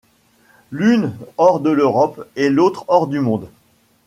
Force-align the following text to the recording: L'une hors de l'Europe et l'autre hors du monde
L'une 0.71 1.13
hors 1.37 1.59
de 1.59 1.69
l'Europe 1.69 2.27
et 2.35 2.49
l'autre 2.49 2.85
hors 2.87 3.05
du 3.05 3.19
monde 3.19 3.49